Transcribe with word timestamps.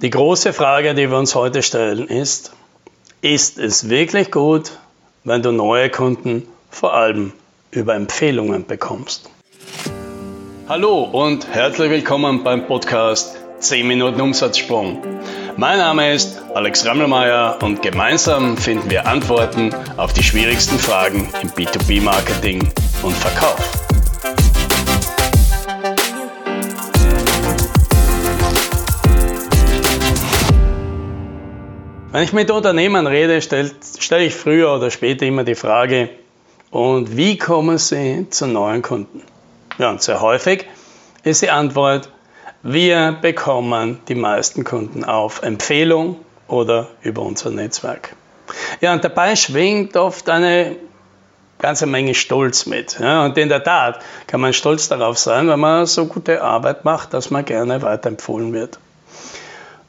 Die 0.00 0.10
große 0.10 0.52
Frage, 0.52 0.94
die 0.94 1.10
wir 1.10 1.18
uns 1.18 1.34
heute 1.34 1.60
stellen, 1.60 2.06
ist, 2.06 2.52
ist 3.20 3.58
es 3.58 3.88
wirklich 3.88 4.30
gut, 4.30 4.70
wenn 5.24 5.42
du 5.42 5.50
neue 5.50 5.90
Kunden 5.90 6.46
vor 6.70 6.94
allem 6.94 7.32
über 7.72 7.96
Empfehlungen 7.96 8.64
bekommst? 8.64 9.28
Hallo 10.68 11.02
und 11.02 11.48
herzlich 11.52 11.90
willkommen 11.90 12.44
beim 12.44 12.68
Podcast 12.68 13.38
10 13.58 13.88
Minuten 13.88 14.20
Umsatzsprung. 14.20 15.02
Mein 15.56 15.78
Name 15.78 16.14
ist 16.14 16.40
Alex 16.54 16.86
Rammelmeier 16.86 17.58
und 17.60 17.82
gemeinsam 17.82 18.56
finden 18.56 18.88
wir 18.90 19.08
Antworten 19.08 19.74
auf 19.96 20.12
die 20.12 20.22
schwierigsten 20.22 20.78
Fragen 20.78 21.28
im 21.42 21.50
B2B-Marketing 21.50 22.68
und 23.02 23.16
Verkauf. 23.16 23.87
Wenn 32.18 32.24
ich 32.24 32.32
mit 32.32 32.50
Unternehmern 32.50 33.06
rede, 33.06 33.40
stelle 33.40 33.70
stell 33.96 34.22
ich 34.22 34.34
früher 34.34 34.74
oder 34.74 34.90
später 34.90 35.24
immer 35.24 35.44
die 35.44 35.54
Frage, 35.54 36.08
und 36.72 37.16
wie 37.16 37.38
kommen 37.38 37.78
sie 37.78 38.26
zu 38.28 38.48
neuen 38.48 38.82
Kunden? 38.82 39.22
Ja, 39.78 39.90
und 39.90 40.02
sehr 40.02 40.20
häufig 40.20 40.66
ist 41.22 41.42
die 41.42 41.50
Antwort, 41.50 42.10
wir 42.64 43.16
bekommen 43.22 44.00
die 44.08 44.16
meisten 44.16 44.64
Kunden 44.64 45.04
auf 45.04 45.42
Empfehlung 45.42 46.16
oder 46.48 46.88
über 47.02 47.22
unser 47.22 47.50
Netzwerk. 47.50 48.16
Ja, 48.80 48.94
und 48.94 49.04
dabei 49.04 49.36
schwingt 49.36 49.96
oft 49.96 50.28
eine 50.28 50.74
ganze 51.60 51.86
Menge 51.86 52.14
Stolz 52.14 52.66
mit. 52.66 52.98
Ja, 52.98 53.26
und 53.26 53.38
in 53.38 53.48
der 53.48 53.62
Tat 53.62 54.00
kann 54.26 54.40
man 54.40 54.52
stolz 54.52 54.88
darauf 54.88 55.18
sein, 55.18 55.46
wenn 55.46 55.60
man 55.60 55.86
so 55.86 56.06
gute 56.06 56.42
Arbeit 56.42 56.84
macht, 56.84 57.14
dass 57.14 57.30
man 57.30 57.44
gerne 57.44 57.80
weiterempfohlen 57.80 58.52
wird. 58.52 58.80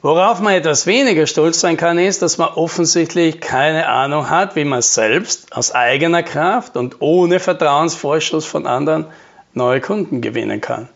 Worauf 0.02 0.40
man 0.40 0.54
etwas 0.54 0.88
weniger 0.88 1.28
stolz 1.28 1.60
sein 1.60 1.76
kann, 1.76 2.00
ist, 2.00 2.22
dass 2.22 2.38
man 2.38 2.50
offensichtlich 2.50 3.42
keine 3.42 3.90
Ahnung 3.90 4.30
hat, 4.30 4.56
wie 4.56 4.64
man 4.64 4.82
selbst 4.82 5.52
aus 5.52 5.74
eigener 5.74 6.24
Kraft 6.24 6.78
und 6.78 7.02
ohne 7.02 7.42
Vertrauensvorschuss 7.42 8.46
von 8.46 8.66
anderen 8.66 9.08
neue 9.54 9.82
Kunden 9.82 10.22
gewinnen 10.22 10.62
kann. 10.62 10.88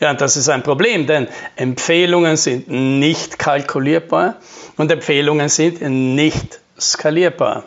Ja, 0.00 0.10
und 0.10 0.20
das 0.20 0.36
ist 0.36 0.48
ein 0.48 0.64
Problem, 0.64 1.06
denn 1.06 1.28
Empfehlungen 1.54 2.36
sind 2.36 2.68
nicht 2.68 3.38
kalkulierbar 3.38 4.36
und 4.76 4.90
Empfehlungen 4.90 5.48
sind 5.48 5.80
nicht 5.80 6.60
skalierbar. 6.80 7.64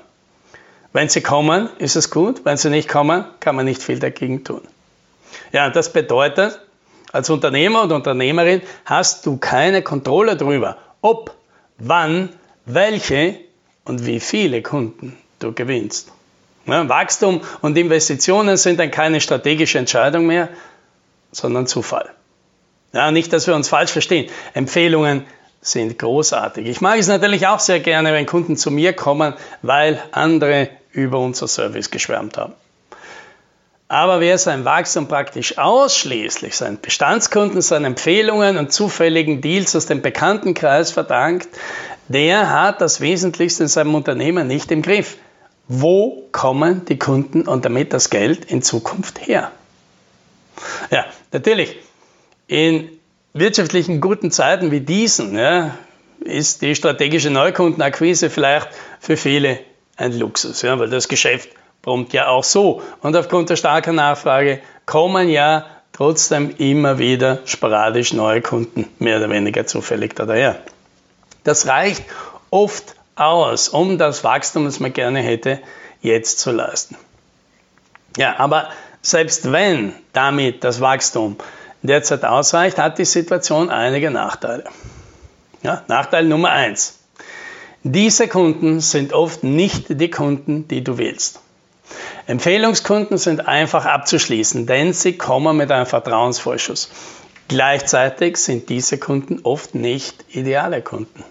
Wenn 0.91 1.07
sie 1.07 1.21
kommen, 1.21 1.69
ist 1.77 1.95
es 1.95 2.09
gut, 2.09 2.43
wenn 2.43 2.57
sie 2.57 2.69
nicht 2.69 2.89
kommen, 2.89 3.25
kann 3.39 3.55
man 3.55 3.65
nicht 3.65 3.81
viel 3.81 3.99
dagegen 3.99 4.43
tun. 4.43 4.61
Ja, 5.53 5.69
das 5.69 5.91
bedeutet, 5.91 6.59
als 7.16 7.30
Unternehmer 7.30 7.83
und 7.83 7.94
Unternehmerin 7.94 8.61
hast 8.83 9.25
du 9.25 9.38
keine 9.38 9.81
Kontrolle 9.81 10.35
darüber, 10.35 10.77
ob, 11.02 11.33
wann, 11.77 12.30
welche 12.66 13.39
und 13.85 14.05
wie 14.05 14.19
viele 14.19 14.61
Kunden 14.61 15.17
du 15.39 15.53
gewinnst. 15.53 16.11
Ja, 16.66 16.89
Wachstum 16.89 17.41
und 17.61 17.77
Investitionen 17.77 18.57
sind 18.57 18.80
dann 18.80 18.91
keine 18.91 19.22
strategische 19.22 19.77
Entscheidung 19.77 20.25
mehr, 20.25 20.49
sondern 21.31 21.67
Zufall. 21.67 22.09
Ja, 22.91 23.11
nicht, 23.11 23.31
dass 23.31 23.47
wir 23.47 23.55
uns 23.55 23.69
falsch 23.69 23.91
verstehen. 23.91 24.29
Empfehlungen 24.53 25.25
sind 25.61 25.97
großartig. 25.97 26.67
Ich 26.67 26.81
mag 26.81 27.00
es 27.00 27.07
natürlich 27.07 27.47
auch 27.47 27.59
sehr 27.59 27.79
gerne, 27.79 28.11
wenn 28.11 28.25
Kunden 28.25 28.57
zu 28.57 28.72
mir 28.72 28.91
kommen, 28.94 29.35
weil 29.61 30.02
andere 30.11 30.69
über 30.91 31.19
unser 31.19 31.47
Service 31.47 31.91
geschwärmt 31.91 32.38
haben. 32.38 32.53
Aber 33.88 34.19
wer 34.19 34.38
sein 34.38 34.66
Wachstum 34.66 35.08
praktisch 35.08 35.58
ausschließlich 35.58 36.55
seinen 36.55 36.81
Bestandskunden, 36.81 37.61
seinen 37.61 37.86
Empfehlungen 37.86 38.58
und 38.58 38.73
zufälligen 38.73 39.41
Deals 39.41 39.75
aus 39.75 39.86
dem 39.86 40.02
Bekanntenkreis 40.02 40.91
verdankt, 40.91 41.47
der 42.08 42.52
hat 42.52 42.81
das 42.81 43.00
Wesentlichste 43.00 43.63
in 43.63 43.69
seinem 43.69 43.94
Unternehmen 43.94 44.47
nicht 44.47 44.72
im 44.72 44.81
Griff. 44.81 45.17
Wo 45.67 46.28
kommen 46.31 46.86
die 46.86 46.97
Kunden 46.97 47.47
und 47.47 47.66
damit 47.66 47.94
das 47.94 48.09
Geld 48.09 48.45
in 48.45 48.62
Zukunft 48.62 49.28
her? 49.28 49.51
Ja, 50.90 51.06
natürlich, 51.31 51.78
in 52.47 52.90
wirtschaftlichen 53.34 54.01
guten 54.01 54.31
Zeiten 54.31 54.72
wie 54.72 54.79
diesen 54.79 55.38
ja, 55.38 55.78
ist 56.22 56.62
die 56.62 56.75
strategische 56.75 57.29
Neukundenakquise 57.29 58.29
vielleicht 58.29 58.69
für 59.00 59.18
viele 59.18 59.59
ein 59.95 60.18
Luxus, 60.18 60.62
ja, 60.62 60.78
weil 60.79 60.90
das 60.90 61.07
Geschäft 61.07 61.50
brummt 61.85 62.13
ja 62.13 62.28
auch 62.28 62.44
so. 62.44 62.81
Und 63.01 63.16
aufgrund 63.16 63.50
der 63.50 63.56
starken 63.56 63.96
Nachfrage 63.96 64.59
kommen 64.85 65.29
ja 65.29 65.66
trotzdem 65.94 66.53
immer 66.57 66.97
wieder 66.97 67.40
sporadisch 67.46 68.12
neue 68.12 68.41
Kunden, 68.41 68.88
mehr 69.00 69.18
oder 69.18 69.29
weniger 69.29 69.66
zufällig 69.68 70.16
daher. 70.16 70.57
Das 71.44 71.68
reicht 71.68 72.03
oft 72.50 72.95
aus, 73.16 73.69
um 73.69 73.97
das 73.97 74.24
Wachstum, 74.24 74.66
das 74.66 74.79
man 74.79 74.91
gerne 74.94 75.19
hätte, 75.19 75.59
jetzt 76.01 76.40
zu 76.40 76.51
leisten. 76.51 76.97
Ja, 78.18 78.40
aber 78.40 78.69
selbst 79.03 79.51
wenn 79.51 79.94
damit 80.12 80.63
das 80.63 80.81
Wachstum 80.81 81.38
derzeit 81.84 82.25
ausreicht, 82.25 82.79
hat 82.79 82.97
die 82.97 83.06
Situation 83.06 83.69
einige 83.69 84.09
Nachteile. 84.09 84.63
Ja, 85.62 85.84
Nachteil 85.88 86.25
Nummer 86.25 86.50
eins. 86.50 86.97
Diese 87.84 88.28
Kunden 88.28 88.79
sind 88.79 89.13
oft 89.13 89.44
nicht 89.44 89.85
die 90.01 90.09
Kunden, 90.09 90.68
die 90.68 90.84
du 90.84 90.97
willst. 90.97 91.41
Empfehlungskunden 92.28 93.18
sind 93.18 93.47
einfach 93.47 93.85
abzuschließen, 93.85 94.66
denn 94.66 94.94
sie 94.94 95.18
kommen 95.18 95.57
mit 95.57 95.72
einem 95.72 95.85
Vertrauensvorschuss. 95.85 96.90
Gleichzeitig 97.47 98.38
sind 98.38 98.69
diese 98.69 98.97
Kunden 98.97 99.41
oft 99.44 99.75
nicht 99.75 100.25
ideale 100.29 100.81
Kunden. 100.81 101.24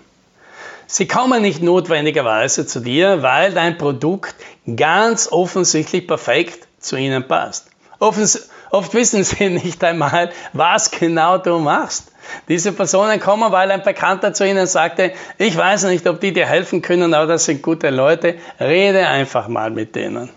Sie 0.86 1.08
kommen 1.08 1.42
nicht 1.42 1.62
notwendigerweise 1.62 2.66
zu 2.66 2.78
dir, 2.78 3.22
weil 3.22 3.52
dein 3.52 3.78
Produkt 3.78 4.36
ganz 4.76 5.32
offensichtlich 5.32 6.06
perfekt 6.06 6.68
zu 6.78 6.96
ihnen 6.96 7.26
passt. 7.26 7.68
Offens 7.98 8.48
oft 8.70 8.94
wissen 8.94 9.24
sie 9.24 9.48
nicht 9.48 9.82
einmal, 9.82 10.30
was 10.52 10.90
genau 10.92 11.38
du 11.38 11.58
machst. 11.58 12.12
Diese 12.48 12.72
Personen 12.72 13.18
kommen, 13.18 13.50
weil 13.50 13.70
ein 13.70 13.82
Bekannter 13.82 14.32
zu 14.32 14.46
ihnen 14.46 14.66
sagte, 14.66 15.12
ich 15.38 15.56
weiß 15.56 15.84
nicht, 15.84 16.06
ob 16.06 16.20
die 16.20 16.32
dir 16.32 16.46
helfen 16.46 16.80
können, 16.80 17.12
aber 17.12 17.26
das 17.26 17.46
sind 17.46 17.62
gute 17.62 17.90
Leute, 17.90 18.36
rede 18.60 19.06
einfach 19.08 19.48
mal 19.48 19.70
mit 19.70 19.94
denen. 19.96 20.30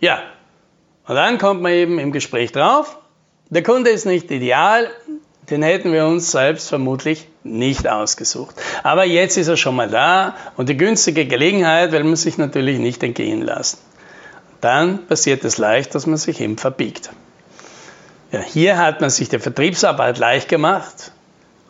Ja, 0.00 0.22
und 1.06 1.14
dann 1.14 1.38
kommt 1.38 1.62
man 1.62 1.72
eben 1.72 1.98
im 1.98 2.12
Gespräch 2.12 2.52
drauf, 2.52 2.98
der 3.50 3.62
Kunde 3.62 3.90
ist 3.90 4.06
nicht 4.06 4.30
ideal, 4.30 4.88
den 5.50 5.62
hätten 5.62 5.92
wir 5.92 6.06
uns 6.06 6.30
selbst 6.30 6.68
vermutlich 6.68 7.26
nicht 7.42 7.88
ausgesucht. 7.88 8.54
Aber 8.82 9.04
jetzt 9.04 9.36
ist 9.36 9.48
er 9.48 9.56
schon 9.56 9.74
mal 9.74 9.88
da 9.88 10.36
und 10.56 10.68
die 10.68 10.76
günstige 10.76 11.26
Gelegenheit 11.26 11.90
will 11.92 12.04
man 12.04 12.16
sich 12.16 12.38
natürlich 12.38 12.78
nicht 12.78 13.02
entgehen 13.02 13.42
lassen. 13.42 13.78
Dann 14.60 15.06
passiert 15.06 15.44
es 15.44 15.58
leicht, 15.58 15.94
dass 15.94 16.06
man 16.06 16.18
sich 16.18 16.40
eben 16.40 16.58
verbiegt. 16.58 17.10
Ja, 18.30 18.40
hier 18.40 18.78
hat 18.78 19.00
man 19.00 19.10
sich 19.10 19.28
die 19.28 19.40
Vertriebsarbeit 19.40 20.18
leicht 20.18 20.48
gemacht 20.48 21.12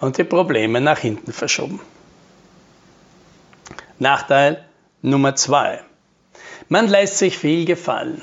und 0.01 0.19
die 0.19 0.25
Probleme 0.25 0.81
nach 0.81 0.99
hinten 0.99 1.33
verschoben. 1.33 1.81
Nachteil 3.99 4.65
Nummer 5.01 5.35
zwei. 5.37 5.81
Man 6.69 6.89
lässt 6.89 7.19
sich 7.19 7.39
viel 7.39 7.65
gefallen. 7.65 8.23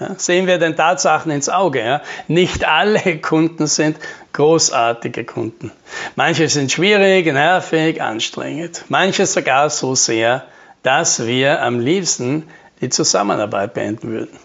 Ja, 0.00 0.14
sehen 0.16 0.46
wir 0.46 0.58
den 0.58 0.74
Tatsachen 0.74 1.30
ins 1.30 1.48
Auge. 1.48 1.80
Ja? 1.80 2.02
Nicht 2.26 2.64
alle 2.66 3.18
Kunden 3.22 3.66
sind 3.66 3.96
großartige 4.32 5.24
Kunden. 5.24 5.70
Manche 6.16 6.48
sind 6.48 6.72
schwierig, 6.72 7.26
nervig, 7.26 8.02
anstrengend. 8.02 8.84
Manche 8.88 9.26
sogar 9.26 9.70
so 9.70 9.94
sehr, 9.94 10.44
dass 10.82 11.26
wir 11.26 11.62
am 11.62 11.78
liebsten 11.78 12.48
die 12.80 12.88
Zusammenarbeit 12.88 13.74
beenden 13.74 14.10
würden. 14.10 14.38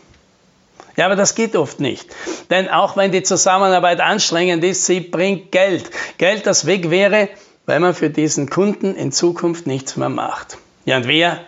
Ja, 0.95 1.05
aber 1.05 1.15
das 1.15 1.35
geht 1.35 1.55
oft 1.55 1.79
nicht. 1.79 2.07
Denn 2.49 2.69
auch 2.69 2.97
wenn 2.97 3.11
die 3.11 3.23
Zusammenarbeit 3.23 4.01
anstrengend 4.01 4.63
ist, 4.63 4.85
sie 4.85 4.99
bringt 4.99 5.51
Geld. 5.51 5.89
Geld, 6.17 6.45
das 6.45 6.65
weg 6.65 6.89
wäre, 6.89 7.29
weil 7.65 7.79
man 7.79 7.93
für 7.93 8.09
diesen 8.09 8.49
Kunden 8.49 8.95
in 8.95 9.11
Zukunft 9.11 9.67
nichts 9.67 9.95
mehr 9.95 10.09
macht. 10.09 10.57
Ja, 10.85 10.97
und 10.97 11.07
wer 11.07 11.39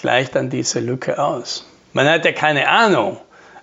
gleicht 0.00 0.34
dann 0.34 0.50
diese 0.50 0.80
Lücke 0.80 1.18
aus. 1.18 1.66
Man 1.92 2.08
hat 2.08 2.24
ja 2.24 2.32
keine 2.32 2.68
Ahnung, 2.68 3.18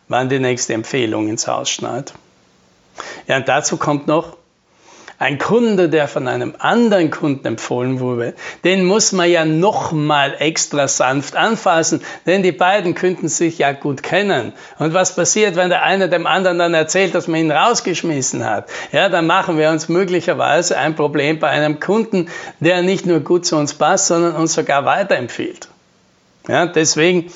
wann 0.08 0.30
die 0.30 0.40
nächste 0.40 0.74
Empfehlung 0.74 1.28
ins 1.28 1.48
Haus 1.48 1.70
schneit. 1.70 2.14
Ja, 3.28 3.38
und 3.38 3.48
dazu 3.48 3.78
kommt 3.78 4.08
noch, 4.08 4.38
ein 5.20 5.40
Kunde, 5.40 5.90
der 5.90 6.08
von 6.08 6.28
einem 6.28 6.54
anderen 6.60 7.10
Kunden 7.10 7.48
empfohlen 7.48 8.00
wurde, 8.00 8.36
den 8.64 8.86
muss 8.86 9.12
man 9.14 9.30
ja 9.30 9.46
nochmal 9.46 10.36
extra 10.38 10.88
sanft 10.88 11.36
anfassen, 11.36 12.04
denn 12.28 12.44
die 12.44 12.52
beiden 12.52 12.94
könnten 12.94 13.28
sich 13.28 13.58
ja 13.58 13.72
gut 13.72 14.04
kennen. 14.04 14.54
Und 14.78 14.94
was 14.94 15.16
passiert, 15.16 15.56
wenn 15.56 15.70
der 15.70 15.82
eine 15.82 16.08
dem 16.08 16.28
anderen 16.28 16.60
dann 16.60 16.76
erzählt, 16.76 17.16
dass 17.16 17.28
man 17.28 17.40
ihn 17.40 17.52
rausgeschmissen 17.52 18.46
hat? 18.46 18.70
Ja, 18.92 19.10
dann 19.10 19.26
machen 19.26 19.58
wir 19.58 19.72
uns 19.72 19.90
möglicherweise 19.90 20.78
ein 20.78 20.96
Problem 20.96 21.40
bei 21.40 21.50
einem 21.50 21.80
Kunden, 21.80 22.30
der 22.60 22.84
nicht 22.84 23.08
nur 23.08 23.22
gut 23.22 23.44
zu 23.44 23.56
uns 23.56 23.74
passt, 23.74 24.08
sondern 24.08 24.36
uns 24.36 24.54
sogar 24.54 24.86
weiterempfiehlt. 24.86 25.68
Ja, 26.48 26.66
deswegen 26.66 27.32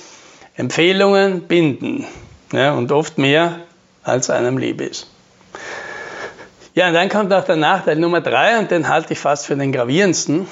Empfehlungen 0.55 1.41
binden 1.47 2.05
ja, 2.53 2.73
und 2.73 2.91
oft 2.91 3.17
mehr 3.17 3.59
als 4.03 4.29
einem 4.29 4.57
lieb 4.57 4.81
ist. 4.81 5.07
Ja, 6.73 6.87
und 6.87 6.93
dann 6.93 7.09
kommt 7.09 7.29
noch 7.29 7.43
der 7.43 7.57
Nachteil 7.57 7.97
Nummer 7.97 8.21
drei 8.21 8.57
und 8.57 8.71
den 8.71 8.87
halte 8.87 9.13
ich 9.13 9.19
fast 9.19 9.45
für 9.45 9.57
den 9.57 9.73
gravierendsten. 9.73 10.47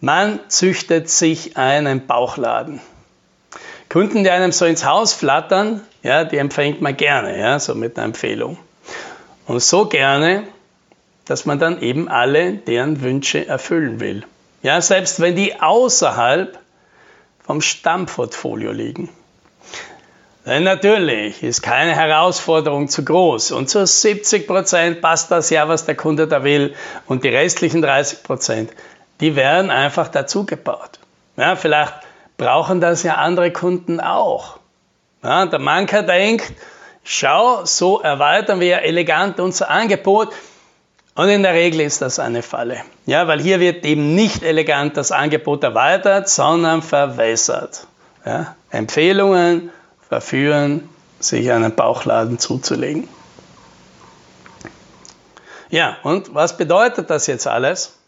Man 0.00 0.38
züchtet 0.48 1.08
sich 1.10 1.56
einen 1.56 2.06
Bauchladen. 2.06 2.80
Kunden, 3.88 4.24
die 4.24 4.30
einem 4.30 4.52
so 4.52 4.64
ins 4.64 4.84
Haus 4.84 5.12
flattern, 5.12 5.82
ja, 6.02 6.24
die 6.24 6.38
empfängt 6.38 6.80
man 6.80 6.96
gerne, 6.96 7.38
ja, 7.38 7.58
so 7.58 7.74
mit 7.74 7.96
einer 7.96 8.06
Empfehlung. 8.06 8.56
Und 9.46 9.60
so 9.60 9.86
gerne, 9.86 10.44
dass 11.26 11.44
man 11.44 11.58
dann 11.58 11.82
eben 11.82 12.08
alle 12.08 12.54
deren 12.54 13.02
Wünsche 13.02 13.46
erfüllen 13.46 14.00
will. 14.00 14.24
Ja, 14.62 14.80
selbst 14.80 15.20
wenn 15.20 15.36
die 15.36 15.60
außerhalb 15.60 16.58
vom 17.44 17.60
Stammportfolio 17.60 18.72
liegen. 18.72 19.08
Denn 20.44 20.64
natürlich 20.64 21.42
ist 21.42 21.62
keine 21.62 21.94
Herausforderung 21.94 22.88
zu 22.88 23.04
groß 23.04 23.52
und 23.52 23.70
zu 23.70 23.86
70 23.86 24.48
Prozent 24.48 25.00
passt 25.00 25.30
das 25.30 25.50
ja, 25.50 25.68
was 25.68 25.86
der 25.86 25.94
Kunde 25.94 26.26
da 26.26 26.42
will 26.42 26.74
und 27.06 27.22
die 27.22 27.28
restlichen 27.28 27.80
30 27.80 28.24
Prozent, 28.24 28.72
die 29.20 29.36
werden 29.36 29.70
einfach 29.70 30.08
dazu 30.08 30.44
gebaut. 30.44 30.98
Ja, 31.36 31.54
vielleicht 31.54 31.94
brauchen 32.38 32.80
das 32.80 33.04
ja 33.04 33.14
andere 33.14 33.52
Kunden 33.52 34.00
auch. 34.00 34.58
Ja, 35.22 35.46
der 35.46 35.60
Manker 35.60 36.02
denkt, 36.02 36.52
schau, 37.04 37.64
so 37.64 38.00
erweitern 38.00 38.58
wir 38.58 38.82
elegant 38.82 39.38
unser 39.38 39.70
Angebot 39.70 40.32
und 41.14 41.28
in 41.28 41.42
der 41.42 41.54
Regel 41.54 41.80
ist 41.80 42.00
das 42.00 42.18
eine 42.18 42.42
Falle. 42.42 42.78
Ja, 43.06 43.26
weil 43.28 43.40
hier 43.40 43.60
wird 43.60 43.84
eben 43.84 44.14
nicht 44.14 44.42
elegant 44.42 44.96
das 44.96 45.12
Angebot 45.12 45.62
erweitert, 45.62 46.28
sondern 46.28 46.82
verwässert. 46.82 47.86
Ja, 48.24 48.56
Empfehlungen, 48.70 49.70
verführen, 50.08 50.88
sich 51.20 51.50
einen 51.52 51.74
Bauchladen 51.74 52.38
zuzulegen. 52.38 53.08
Ja, 55.70 55.96
und 56.02 56.34
was 56.34 56.56
bedeutet 56.56 57.10
das 57.10 57.26
jetzt 57.26 57.46
alles? 57.46 57.98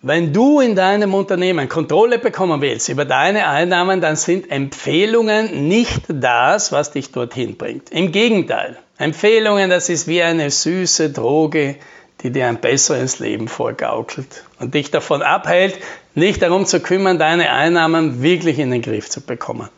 Wenn 0.00 0.32
du 0.32 0.60
in 0.60 0.76
deinem 0.76 1.12
Unternehmen 1.14 1.68
Kontrolle 1.68 2.20
bekommen 2.20 2.60
willst 2.60 2.88
über 2.88 3.04
deine 3.04 3.48
Einnahmen, 3.48 4.00
dann 4.00 4.14
sind 4.14 4.48
Empfehlungen 4.48 5.66
nicht 5.66 6.02
das, 6.08 6.70
was 6.70 6.92
dich 6.92 7.10
dorthin 7.10 7.56
bringt. 7.56 7.90
Im 7.90 8.12
Gegenteil, 8.12 8.78
Empfehlungen, 8.98 9.70
das 9.70 9.88
ist 9.88 10.06
wie 10.08 10.22
eine 10.22 10.50
süße 10.50 11.10
Droge, 11.10 11.76
die 12.20 12.32
dir 12.32 12.48
ein 12.48 12.60
besseres 12.60 13.20
Leben 13.20 13.46
vorgaukelt 13.46 14.44
und 14.58 14.74
dich 14.74 14.90
davon 14.90 15.22
abhält, 15.22 15.78
nicht 16.14 16.42
darum 16.42 16.66
zu 16.66 16.80
kümmern, 16.80 17.18
deine 17.18 17.52
Einnahmen 17.52 18.22
wirklich 18.22 18.58
in 18.58 18.72
den 18.72 18.82
Griff 18.82 19.08
zu 19.08 19.20
bekommen. 19.20 19.68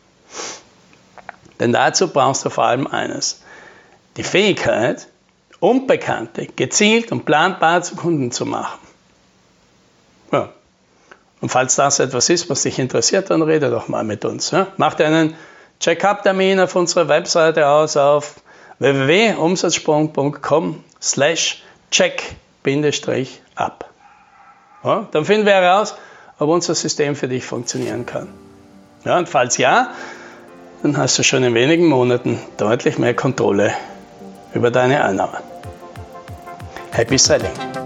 Denn 1.59 1.71
dazu 1.71 2.07
brauchst 2.07 2.43
du 2.43 2.49
vor 2.49 2.65
allem 2.65 2.87
eines. 2.87 3.43
Die 4.17 4.23
Fähigkeit, 4.23 5.07
Unbekannte 5.59 6.47
gezielt 6.47 7.11
und 7.11 7.23
planbar 7.23 7.83
zu 7.83 7.95
Kunden 7.95 8.31
zu 8.31 8.47
machen. 8.47 8.79
Ja. 10.31 10.49
Und 11.39 11.49
falls 11.49 11.75
das 11.75 11.99
etwas 11.99 12.29
ist, 12.29 12.49
was 12.49 12.63
dich 12.63 12.79
interessiert, 12.79 13.29
dann 13.29 13.43
rede 13.43 13.69
doch 13.69 13.87
mal 13.87 14.03
mit 14.03 14.25
uns. 14.25 14.49
Ja? 14.49 14.67
Mach 14.77 14.95
dir 14.95 15.05
einen 15.05 15.35
Check-up-Termin 15.79 16.59
auf 16.59 16.75
unserer 16.75 17.07
Webseite 17.07 17.67
aus 17.67 17.95
auf 17.95 18.35
www.umsatzsprung.com 18.81 20.83
slash 20.99 21.61
check-up. 21.91 23.85
Ja, 24.83 25.07
dann 25.11 25.25
finden 25.25 25.45
wir 25.45 25.53
heraus, 25.53 25.93
ob 26.39 26.49
unser 26.49 26.73
System 26.73 27.15
für 27.15 27.27
dich 27.27 27.45
funktionieren 27.45 28.07
kann. 28.07 28.27
Ja, 29.05 29.19
und 29.19 29.29
falls 29.29 29.57
ja, 29.57 29.91
dann 30.81 30.97
hast 30.97 31.19
du 31.19 31.23
schon 31.23 31.43
in 31.43 31.53
wenigen 31.53 31.85
Monaten 31.85 32.39
deutlich 32.57 32.97
mehr 32.97 33.13
Kontrolle 33.13 33.71
über 34.55 34.71
deine 34.71 35.03
Einnahmen. 35.03 35.37
Happy 36.91 37.19
Selling! 37.19 37.80